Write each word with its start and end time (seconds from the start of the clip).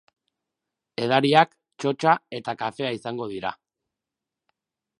Edariak, 1.07 1.53
txotxa 1.83 2.15
eta 2.39 2.57
kafea 2.63 2.89
izango 2.99 3.29
dira. 3.35 3.53